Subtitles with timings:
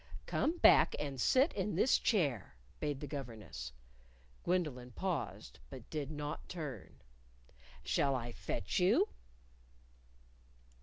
[0.25, 3.71] "Come back and sit in this chair," bade the governess.
[4.43, 6.95] Gwendolyn paused, but did not turn.
[7.83, 9.09] "Shall I fetch you?"